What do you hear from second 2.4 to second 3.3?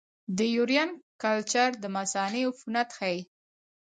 عفونت ښيي.